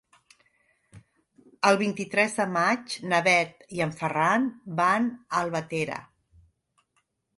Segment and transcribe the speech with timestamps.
[1.71, 4.49] El vint-i-tres de maig na Bet i en Ferran
[4.83, 6.01] van a Albatera.